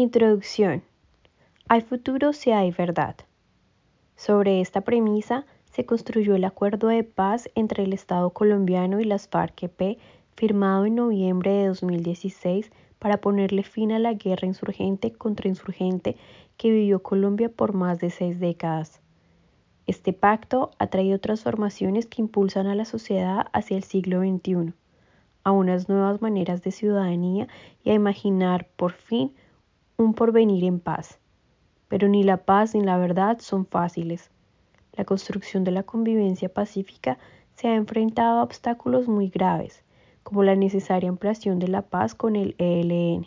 [0.00, 0.82] Introducción.
[1.68, 3.16] Hay futuro si hay verdad.
[4.16, 9.28] Sobre esta premisa se construyó el acuerdo de paz entre el Estado colombiano y las
[9.28, 9.98] FARC-EP
[10.34, 16.16] firmado en noviembre de 2016 para ponerle fin a la guerra insurgente contra insurgente
[16.56, 19.02] que vivió Colombia por más de seis décadas.
[19.86, 24.72] Este pacto ha traído transformaciones que impulsan a la sociedad hacia el siglo XXI,
[25.44, 27.48] a unas nuevas maneras de ciudadanía
[27.84, 29.34] y a imaginar por fin
[30.00, 31.18] un porvenir en paz.
[31.88, 34.30] Pero ni la paz ni la verdad son fáciles.
[34.94, 37.18] La construcción de la convivencia pacífica
[37.54, 39.82] se ha enfrentado a obstáculos muy graves,
[40.22, 43.26] como la necesaria ampliación de la paz con el ELN,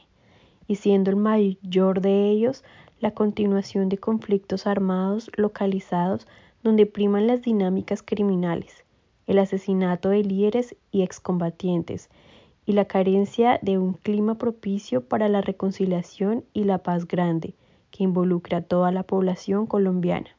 [0.67, 2.63] y siendo el mayor de ellos
[2.99, 6.27] la continuación de conflictos armados localizados
[6.63, 8.83] donde priman las dinámicas criminales,
[9.27, 12.09] el asesinato de líderes y excombatientes,
[12.65, 17.55] y la carencia de un clima propicio para la reconciliación y la paz grande,
[17.91, 20.29] que involucra a toda la población colombiana.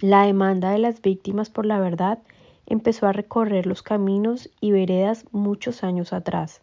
[0.00, 2.18] La demanda de las víctimas por la verdad
[2.66, 6.60] empezó a recorrer los caminos y veredas muchos años atrás.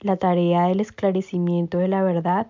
[0.00, 2.48] La tarea del esclarecimiento de la verdad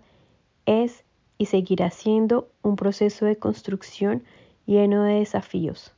[0.67, 1.05] es
[1.39, 4.25] y seguirá siendo un proceso de construcción
[4.67, 5.93] lleno de desafíos.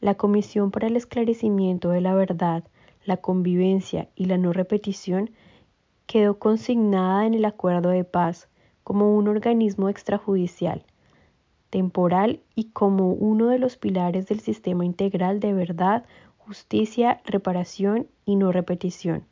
[0.00, 2.64] La Comisión para el Esclarecimiento de la Verdad
[3.04, 5.30] la convivencia y la no repetición
[6.06, 8.48] quedó consignada en el acuerdo de paz
[8.82, 10.84] como un organismo extrajudicial,
[11.70, 16.04] temporal y como uno de los pilares del sistema integral de verdad,
[16.38, 19.24] justicia, reparación y no repetición,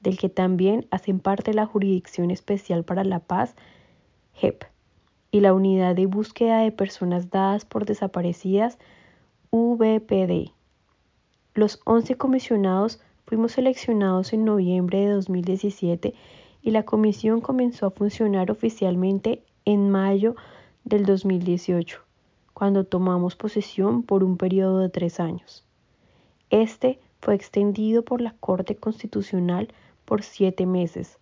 [0.00, 3.54] del que también hacen parte la Jurisdicción Especial para la Paz,
[4.34, 4.64] JEP,
[5.30, 8.78] y la Unidad de Búsqueda de Personas Dadas por Desaparecidas,
[9.52, 10.52] VPD.
[11.54, 13.00] Los 11 comisionados
[13.34, 16.14] Fuimos seleccionados en noviembre de 2017
[16.62, 20.36] y la comisión comenzó a funcionar oficialmente en mayo
[20.84, 21.98] del 2018,
[22.52, 25.64] cuando tomamos posesión por un periodo de tres años.
[26.50, 29.66] Este fue extendido por la Corte Constitucional
[30.04, 31.18] por siete meses,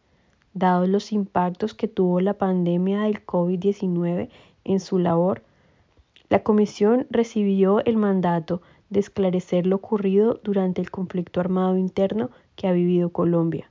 [0.52, 4.28] dados los impactos que tuvo la pandemia del COVID-19
[4.64, 5.42] en su labor.
[6.28, 8.60] La comisión recibió el mandato
[8.92, 13.70] de esclarecer lo ocurrido durante el conflicto armado interno que ha vivido Colombia,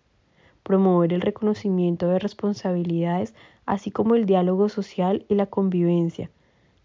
[0.64, 3.34] promover el reconocimiento de responsabilidades,
[3.66, 6.32] así como el diálogo social y la convivencia,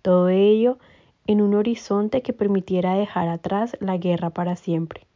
[0.02, 0.78] todo ello
[1.26, 5.06] en un horizonte que permitiera dejar atrás la guerra para siempre.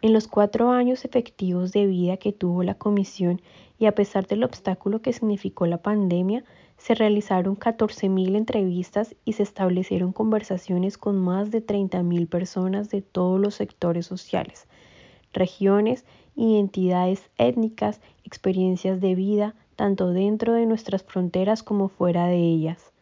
[0.00, 3.42] En los cuatro años efectivos de vida que tuvo la comisión
[3.80, 6.44] y a pesar del obstáculo que significó la pandemia,
[6.78, 13.38] se realizaron 14.000 entrevistas y se establecieron conversaciones con más de 30.000 personas de todos
[13.38, 14.66] los sectores sociales,
[15.32, 16.04] regiones
[16.38, 22.92] identidades étnicas, experiencias de vida, tanto dentro de nuestras fronteras como fuera de ellas.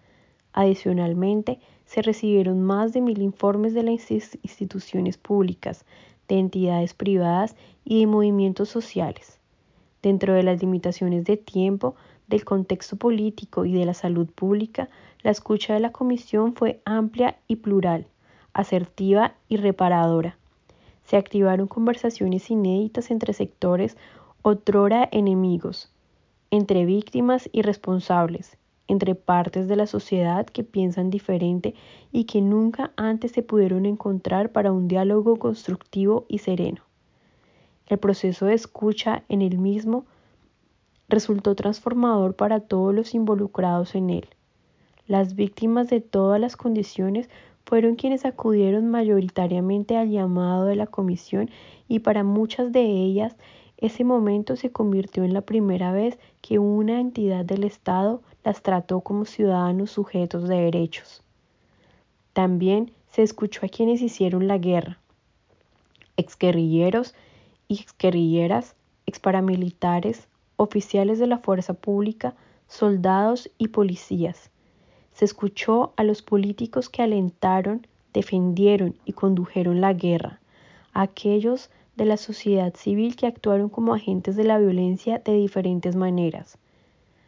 [0.52, 5.84] Adicionalmente, se recibieron más de mil informes de las instituciones públicas,
[6.28, 9.38] de entidades privadas y de movimientos sociales.
[10.02, 11.94] Dentro de las limitaciones de tiempo,
[12.28, 14.88] del contexto político y de la salud pública,
[15.22, 18.06] la escucha de la Comisión fue amplia y plural,
[18.52, 20.36] asertiva y reparadora.
[21.04, 23.96] Se activaron conversaciones inéditas entre sectores
[24.42, 25.90] otrora enemigos,
[26.50, 28.56] entre víctimas y responsables,
[28.88, 31.74] entre partes de la sociedad que piensan diferente
[32.12, 36.82] y que nunca antes se pudieron encontrar para un diálogo constructivo y sereno.
[37.88, 40.06] El proceso de escucha en el mismo
[41.08, 44.28] resultó transformador para todos los involucrados en él.
[45.06, 47.28] Las víctimas de todas las condiciones
[47.64, 51.50] fueron quienes acudieron mayoritariamente al llamado de la comisión
[51.88, 53.36] y para muchas de ellas
[53.78, 59.00] ese momento se convirtió en la primera vez que una entidad del Estado las trató
[59.00, 61.22] como ciudadanos sujetos de derechos.
[62.32, 64.98] También se escuchó a quienes hicieron la guerra,
[66.16, 67.14] exguerrilleros
[67.68, 72.34] y exguerrilleras, exparamilitares, oficiales de la fuerza pública,
[72.68, 74.50] soldados y policías.
[75.12, 80.40] Se escuchó a los políticos que alentaron, defendieron y condujeron la guerra,
[80.92, 85.96] a aquellos de la sociedad civil que actuaron como agentes de la violencia de diferentes
[85.96, 86.58] maneras,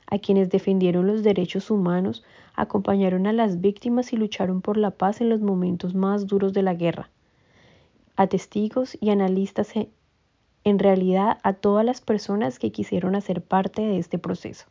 [0.07, 2.25] a quienes defendieron los derechos humanos,
[2.55, 6.63] acompañaron a las víctimas y lucharon por la paz en los momentos más duros de
[6.63, 7.11] la guerra,
[8.17, 9.75] a testigos y analistas
[10.65, 14.67] en realidad a todas las personas que quisieron hacer parte de este proceso.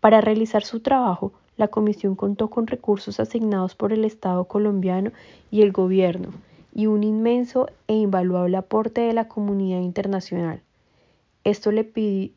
[0.00, 5.12] Para realizar su trabajo, la comisión contó con recursos asignados por el Estado colombiano
[5.50, 6.30] y el gobierno,
[6.74, 10.60] y un inmenso e invaluable aporte de la comunidad internacional.
[11.44, 11.84] Esto le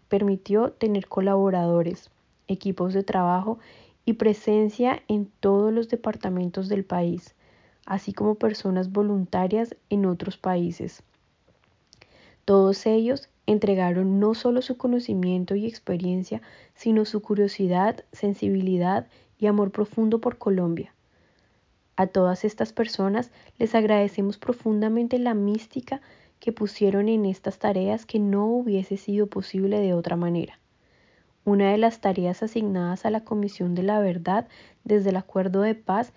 [0.09, 2.09] permitió tener colaboradores,
[2.47, 3.59] equipos de trabajo
[4.03, 7.34] y presencia en todos los departamentos del país,
[7.85, 11.03] así como personas voluntarias en otros países.
[12.45, 16.41] Todos ellos entregaron no solo su conocimiento y experiencia,
[16.73, 19.07] sino su curiosidad, sensibilidad
[19.39, 20.93] y amor profundo por Colombia.
[21.95, 26.01] A todas estas personas les agradecemos profundamente la mística
[26.39, 30.59] que pusieron en estas tareas que no hubiese sido posible de otra manera.
[31.45, 34.47] Una de las tareas asignadas a la Comisión de la Verdad
[34.83, 36.11] desde el Acuerdo de Paz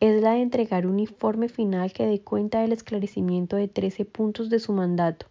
[0.00, 4.48] es la de entregar un informe final que dé cuenta del esclarecimiento de 13 puntos
[4.48, 5.26] de su mandato,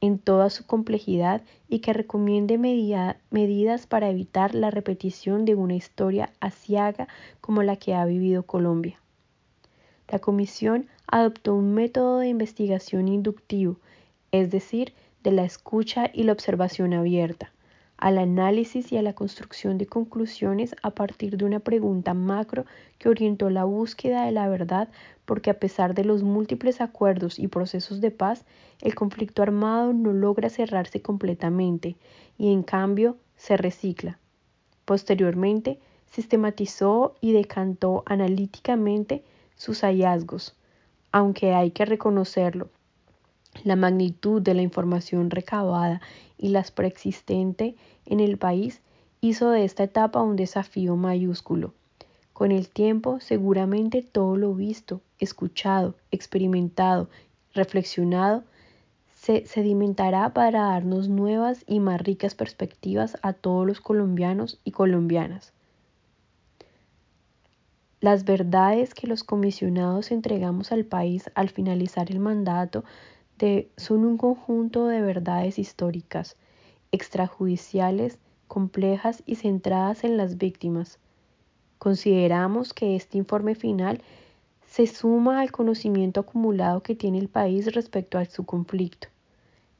[0.00, 6.32] en toda su complejidad y que recomiende medidas para evitar la repetición de una historia
[6.40, 7.08] asiaga
[7.42, 8.98] como la que ha vivido Colombia.
[10.08, 13.76] La comisión adoptó un método de investigación inductivo,
[14.32, 17.52] es decir, de la escucha y la observación abierta,
[18.00, 22.64] al análisis y a la construcción de conclusiones a partir de una pregunta macro
[22.98, 24.88] que orientó la búsqueda de la verdad
[25.26, 28.44] porque a pesar de los múltiples acuerdos y procesos de paz,
[28.80, 31.96] el conflicto armado no logra cerrarse completamente
[32.38, 34.18] y en cambio se recicla.
[34.86, 39.22] Posteriormente, sistematizó y decantó analíticamente
[39.56, 40.56] sus hallazgos,
[41.12, 42.70] aunque hay que reconocerlo.
[43.64, 46.00] La magnitud de la información recabada
[46.38, 47.74] y las preexistente
[48.06, 48.80] en el país
[49.20, 51.74] hizo de esta etapa un desafío mayúsculo.
[52.32, 57.10] Con el tiempo, seguramente todo lo visto, escuchado, experimentado,
[57.52, 58.44] reflexionado,
[59.14, 65.52] se sedimentará para darnos nuevas y más ricas perspectivas a todos los colombianos y colombianas.
[68.00, 72.82] Las verdades que los comisionados entregamos al país al finalizar el mandato
[73.76, 76.36] son un conjunto de verdades históricas,
[76.92, 80.98] extrajudiciales, complejas y centradas en las víctimas.
[81.78, 84.02] Consideramos que este informe final
[84.66, 89.08] se suma al conocimiento acumulado que tiene el país respecto a su conflicto.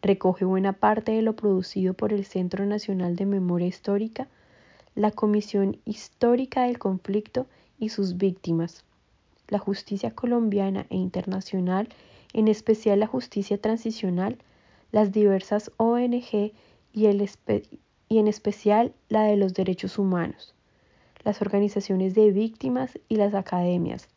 [0.02, 4.28] Recoge buena parte de lo producido por el Centro Nacional de Memoria Histórica,
[4.94, 7.46] la Comisión Histórica del Conflicto
[7.78, 8.84] y sus víctimas.
[9.48, 11.88] La justicia colombiana e internacional,
[12.32, 14.38] en especial la justicia transicional,
[14.92, 16.52] las diversas ONG
[16.92, 17.06] y,
[18.08, 20.54] y en especial la de los derechos humanos,
[21.24, 24.08] las organizaciones de víctimas y las academias,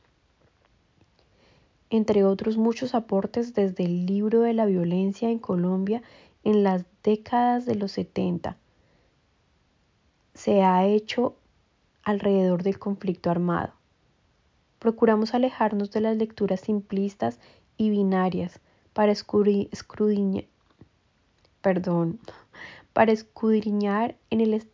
[1.89, 6.01] entre otros muchos aportes desde el libro de la violencia en Colombia
[6.43, 8.57] en las décadas de los 70.
[10.33, 11.35] Se ha hecho
[12.03, 13.73] alrededor del conflicto armado.
[14.79, 17.39] Procuramos alejarnos de las lecturas simplistas
[17.77, 18.59] y binarias
[18.93, 20.45] para escudriñar,
[21.61, 22.19] perdón,
[22.93, 24.67] para escudriñar en el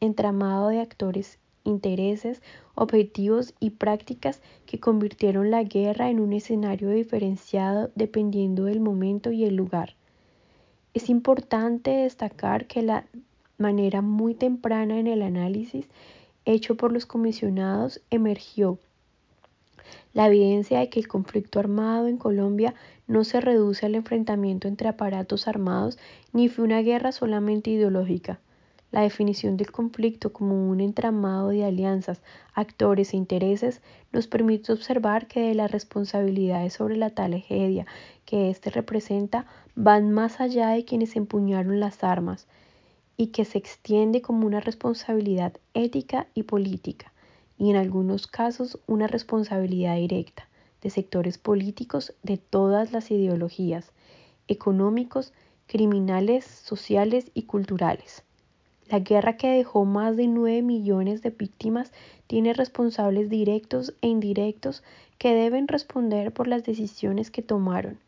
[0.00, 2.40] entramado de actores, intereses,
[2.74, 9.44] objetivos y prácticas que convirtieron la guerra en un escenario diferenciado dependiendo del momento y
[9.44, 9.94] el lugar.
[10.94, 13.04] Es importante destacar que la
[13.58, 15.86] manera muy temprana en el análisis
[16.44, 18.78] hecho por los comisionados emergió
[20.12, 22.74] la evidencia de que el conflicto armado en Colombia
[23.06, 25.98] no se reduce al enfrentamiento entre aparatos armados
[26.32, 28.40] ni fue una guerra solamente ideológica.
[28.90, 32.22] La definición del conflicto como un entramado de alianzas,
[32.54, 37.86] actores e intereses nos permite observar que de las responsabilidades sobre la tragedia
[38.24, 42.46] que éste representa van más allá de quienes empuñaron las armas,
[43.18, 47.12] y que se extiende como una responsabilidad ética y política,
[47.58, 50.48] y en algunos casos una responsabilidad directa
[50.80, 53.92] de sectores políticos de todas las ideologías,
[54.46, 55.32] económicos,
[55.66, 58.22] criminales, sociales y culturales.
[58.88, 61.92] La guerra que dejó más de 9 millones de víctimas
[62.26, 64.82] tiene responsables directos e indirectos
[65.18, 67.98] que deben responder por las decisiones que tomaron,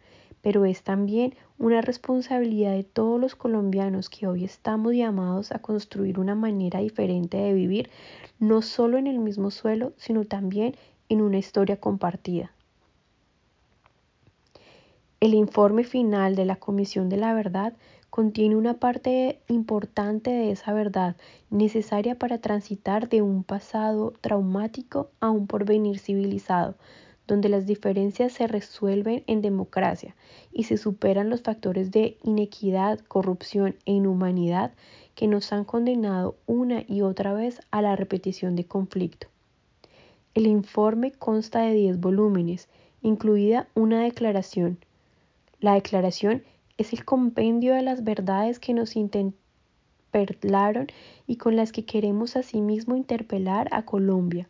[0.42, 6.18] pero es también una responsabilidad de todos los colombianos que hoy estamos llamados a construir
[6.18, 7.90] una manera diferente de vivir,
[8.38, 10.75] no solo en el mismo suelo, sino también
[11.09, 12.52] en una historia compartida.
[15.20, 17.75] El informe final de la Comisión de la Verdad
[18.09, 21.16] contiene una parte importante de esa verdad
[21.50, 26.75] necesaria para transitar de un pasado traumático a un porvenir civilizado,
[27.30, 30.16] donde las diferencias se resuelven en democracia
[30.52, 34.72] y se superan los factores de inequidad, corrupción e inhumanidad
[35.14, 39.28] que nos han condenado una y otra vez a la repetición de conflicto.
[40.34, 42.68] El informe consta de 10 volúmenes
[43.00, 44.78] incluida una declaración.
[45.60, 46.42] La declaración
[46.78, 50.88] es el compendio de las verdades que nos interpelaron
[51.28, 54.49] y con las que queremos asimismo interpelar a Colombia.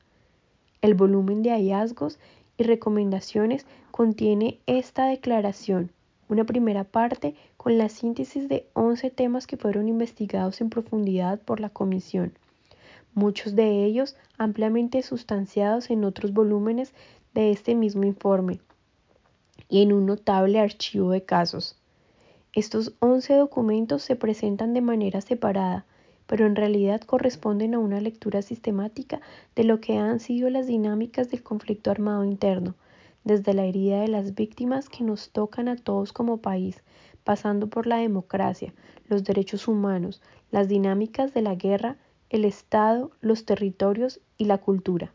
[0.80, 2.18] El volumen de hallazgos
[2.60, 5.90] y recomendaciones contiene esta declaración,
[6.28, 11.58] una primera parte con la síntesis de 11 temas que fueron investigados en profundidad por
[11.58, 12.34] la Comisión,
[13.14, 16.92] muchos de ellos ampliamente sustanciados en otros volúmenes
[17.32, 18.60] de este mismo informe
[19.70, 21.78] y en un notable archivo de casos.
[22.52, 25.86] Estos 11 documentos se presentan de manera separada,
[26.30, 29.20] pero en realidad corresponden a una lectura sistemática
[29.56, 32.76] de lo que han sido las dinámicas del conflicto armado interno,
[33.24, 36.84] desde la herida de las víctimas que nos tocan a todos como país,
[37.24, 38.72] pasando por la democracia,
[39.08, 40.22] los derechos humanos,
[40.52, 41.96] las dinámicas de la guerra,
[42.28, 45.12] el Estado, los territorios y la cultura.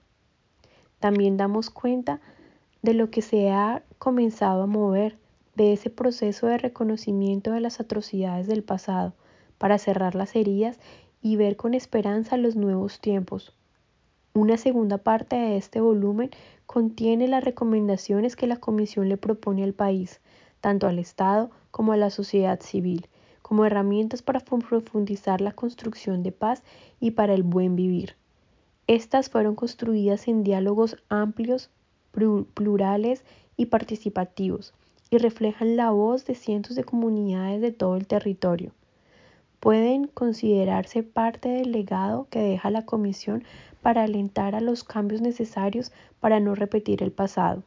[0.99, 2.19] También damos cuenta
[2.81, 5.17] de lo que se ha comenzado a mover,
[5.55, 9.13] de ese proceso de reconocimiento de las atrocidades del pasado,
[9.57, 10.77] para cerrar las heridas
[11.25, 13.51] y ver con esperanza los nuevos tiempos.
[14.35, 16.29] Una segunda parte de este volumen
[16.67, 20.21] contiene las recomendaciones que la Comisión le propone al país,
[20.61, 23.07] tanto al Estado como a la sociedad civil,
[23.41, 26.61] como herramientas para profundizar la construcción de paz
[26.99, 28.15] y para el buen vivir.
[28.85, 31.71] Estas fueron construidas en diálogos amplios,
[32.53, 33.25] plurales
[33.57, 34.75] y participativos,
[35.09, 38.73] y reflejan la voz de cientos de comunidades de todo el territorio
[39.65, 43.43] pueden considerarse parte del legado que deja la Comisión
[43.81, 47.63] para alentar a los cambios necesarios para no repetir el pasado.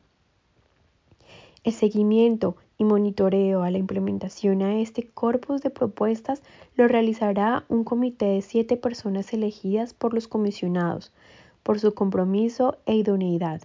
[1.64, 6.40] El seguimiento y monitoreo a la implementación a este corpus de propuestas
[6.76, 11.10] lo realizará un comité de siete personas elegidas por los comisionados,
[11.64, 13.62] por su compromiso e idoneidad,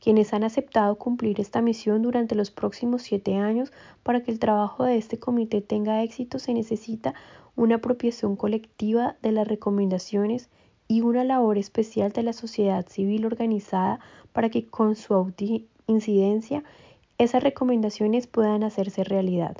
[0.00, 3.72] quienes han aceptado cumplir esta misión durante los próximos siete años
[4.02, 7.14] para que el trabajo de este comité tenga éxito se necesita
[7.60, 10.48] una apropiación colectiva de las recomendaciones
[10.88, 14.00] y una labor especial de la sociedad civil organizada
[14.32, 15.30] para que con su
[15.86, 16.64] incidencia
[17.18, 19.58] esas recomendaciones puedan hacerse realidad.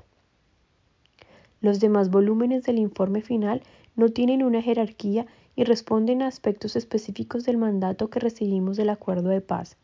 [1.61, 3.62] Los demás volúmenes del informe final
[3.97, 9.28] no tienen una jerarquía y responden a aspectos específicos del mandato que recibimos del acuerdo
[9.28, 9.76] de paz.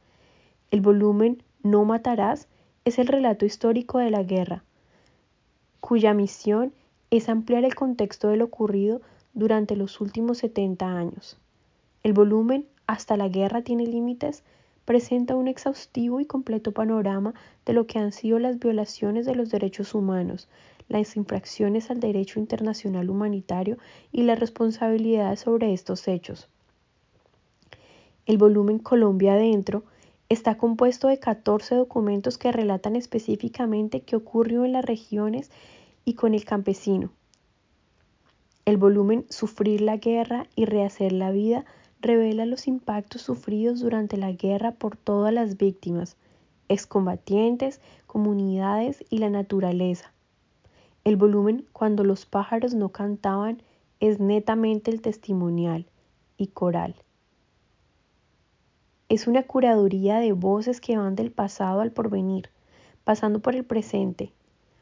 [0.71, 2.49] El volumen No matarás
[2.87, 4.65] es el relato histórico de la guerra,
[5.81, 6.73] cuya misión
[7.11, 9.01] es ampliar el contexto de lo ocurrido
[9.35, 11.39] durante los últimos 70 años.
[12.03, 14.43] El volumen Hasta la guerra tiene límites
[14.87, 17.35] presenta un exhaustivo y completo panorama
[17.67, 20.49] de lo que han sido las violaciones de los derechos humanos,
[20.89, 23.77] las infracciones al derecho internacional humanitario
[24.13, 26.49] y las responsabilidades sobre estos hechos.
[28.27, 29.83] El volumen Colombia Adentro
[30.29, 35.51] está compuesto de 14 documentos que relatan específicamente qué ocurrió en las regiones
[36.07, 37.11] y con el campesino.
[38.65, 41.67] El volumen Sufrir la guerra y rehacer la vida
[42.01, 46.17] revela los impactos sufridos durante la guerra por todas las víctimas,
[46.69, 50.13] excombatientes, comunidades y la naturaleza.
[51.05, 53.61] El volumen Cuando los pájaros no cantaban
[53.99, 55.87] es netamente el testimonial
[56.37, 56.95] y coral.
[59.09, 62.51] Es una curaduría de voces que van del pasado al porvenir,
[63.05, 64.33] pasando por el presente,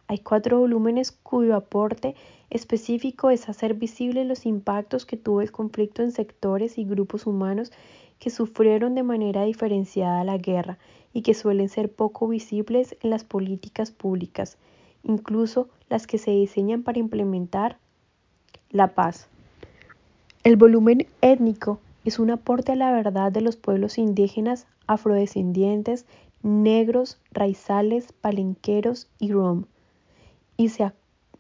[0.07, 2.15] hay cuatro volúmenes cuyo aporte
[2.51, 7.73] específico es hacer visibles los impactos que tuvo el conflicto en sectores y grupos humanos
[8.19, 10.79] que sufrieron de manera diferenciada la guerra
[11.15, 14.59] y que suelen ser poco visibles en las políticas públicas,
[15.03, 17.79] incluso las que se diseñan para implementar
[18.71, 19.29] la paz.
[20.43, 26.05] El volumen étnico es un aporte a la verdad de los pueblos indígenas, afrodescendientes,
[26.43, 29.65] negros, raizales, palenqueros y rom
[30.57, 30.93] y se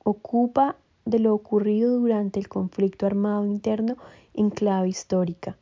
[0.03, 3.97] ocupa de lo ocurrido durante el conflicto armado interno
[4.35, 5.57] en clave histórica.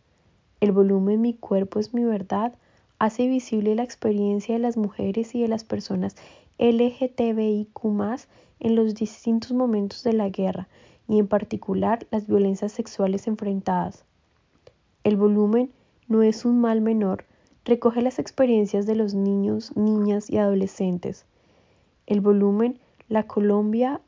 [0.61, 2.55] El volumen Mi cuerpo es mi verdad
[2.99, 6.15] hace visible la experiencia de las mujeres y de las personas
[6.59, 7.81] LGTBIQ
[8.61, 10.69] en los distintos momentos de la guerra
[11.09, 14.05] y en particular las violencias sexuales enfrentadas.
[15.03, 15.73] El volumen
[16.07, 17.25] no es un mal menor,
[17.65, 21.27] recoge las experiencias de los niños, niñas y adolescentes.
[22.07, 22.79] El volumen
[23.13, 24.01] la Colombia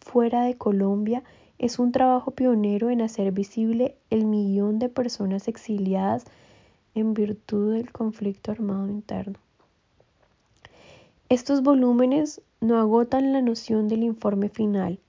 [0.00, 1.22] fuera de Colombia
[1.58, 6.24] es un trabajo pionero en hacer visible el millón de personas exiliadas
[6.94, 9.38] en virtud del conflicto armado interno.
[11.28, 15.00] Estos volúmenes no agotan la noción del informe final.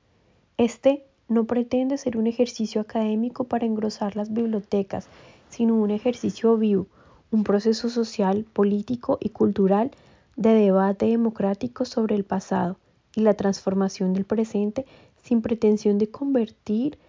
[0.58, 5.08] Este no pretende ser un ejercicio académico para engrosar las bibliotecas,
[5.48, 6.88] sino un ejercicio vivo,
[7.32, 9.92] un proceso social, político y cultural
[10.36, 12.78] de debate democrático sobre el pasado
[13.18, 14.86] y la transformación del presente
[15.24, 17.00] sin pretensión de convertir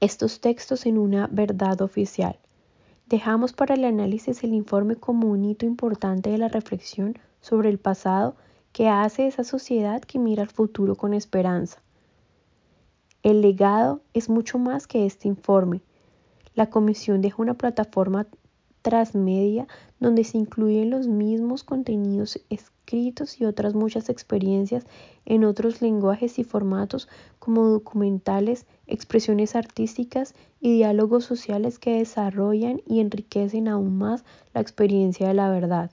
[0.00, 2.38] estos textos en una verdad oficial.
[3.04, 7.78] Dejamos para el análisis el informe como un hito importante de la reflexión sobre el
[7.78, 8.34] pasado
[8.72, 11.82] que hace esa sociedad que mira al futuro con esperanza.
[13.22, 15.82] El legado es mucho más que este informe.
[16.54, 18.26] La comisión deja una plataforma
[18.88, 19.68] transmedia
[20.00, 24.86] donde se incluyen los mismos contenidos escritos y otras muchas experiencias
[25.26, 27.06] en otros lenguajes y formatos
[27.38, 35.28] como documentales, expresiones artísticas y diálogos sociales que desarrollan y enriquecen aún más la experiencia
[35.28, 35.90] de la verdad.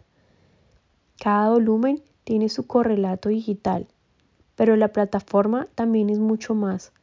[1.19, 3.87] Cada volumen tiene su correlato digital,
[4.55, 6.93] pero la plataforma también es mucho más.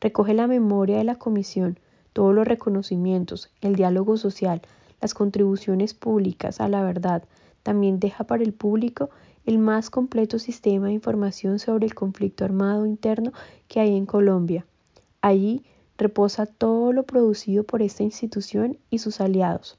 [0.00, 1.78] Recoge la memoria de la comisión,
[2.14, 4.62] todos los reconocimientos, el diálogo social,
[5.02, 7.24] las contribuciones públicas a la verdad.
[7.62, 9.10] También deja para el público
[9.44, 13.32] el más completo sistema de información sobre el conflicto armado interno
[13.68, 14.64] que hay en Colombia.
[15.20, 15.64] Allí
[15.98, 19.78] reposa todo lo producido por esta institución y sus aliados.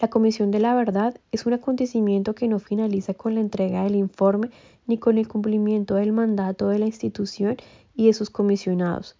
[0.00, 3.94] La Comisión de la Verdad es un acontecimiento que no finaliza con la entrega del
[3.94, 4.50] informe
[4.86, 7.56] ni con el cumplimiento del mandato de la institución
[7.94, 9.16] y de sus comisionados.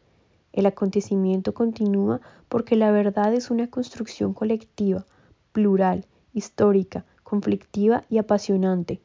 [0.52, 5.06] El acontecimiento continúa porque la verdad es una construcción colectiva,
[5.52, 9.00] plural, histórica, conflictiva y apasionante.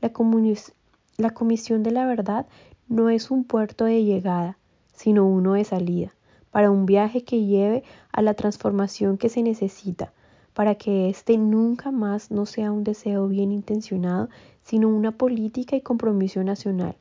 [0.00, 0.12] La,
[1.30, 2.46] Comisión de la Verdad
[2.88, 4.58] no es un puerto de llegada,
[4.92, 6.14] sino uno de salida,
[6.50, 7.82] para un viaje que lleve
[8.12, 10.12] a la transformación que se necesita,
[10.54, 14.28] para que éste nunca más no sea un deseo bien intencionado,
[14.62, 16.96] sino una política y compromiso nacional.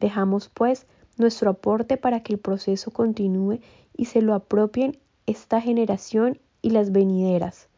[0.00, 3.60] Dejamos, pues, nuestro aporte para que el proceso continúe
[3.96, 7.68] y se lo apropien esta generación y las venideras.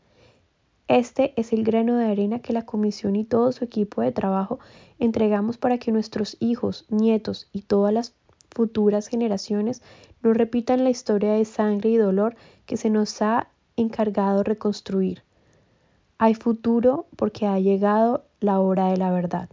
[0.89, 4.59] Este es el grano de arena que la Comisión y todo su equipo de trabajo
[4.99, 8.15] entregamos para que nuestros hijos, nietos y todas las
[8.51, 9.83] futuras generaciones
[10.23, 15.23] no repitan la historia de sangre y dolor que se nos ha encargado reconstruir.
[16.17, 19.49] Hay futuro porque ha llegado la hora de la verdad.